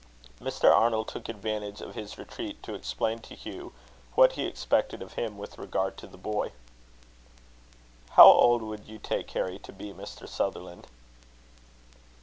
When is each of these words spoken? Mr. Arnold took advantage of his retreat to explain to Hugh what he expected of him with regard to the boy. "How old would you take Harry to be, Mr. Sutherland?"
Mr. 0.39 0.71
Arnold 0.75 1.07
took 1.09 1.29
advantage 1.29 1.79
of 1.79 1.93
his 1.93 2.17
retreat 2.17 2.63
to 2.63 2.73
explain 2.73 3.19
to 3.19 3.35
Hugh 3.35 3.71
what 4.15 4.31
he 4.31 4.47
expected 4.47 4.99
of 5.03 5.13
him 5.13 5.37
with 5.37 5.59
regard 5.59 5.95
to 5.97 6.07
the 6.07 6.17
boy. 6.17 6.53
"How 8.17 8.25
old 8.25 8.63
would 8.63 8.87
you 8.87 8.97
take 8.97 9.29
Harry 9.29 9.59
to 9.59 9.71
be, 9.71 9.93
Mr. 9.93 10.27
Sutherland?" 10.27 10.87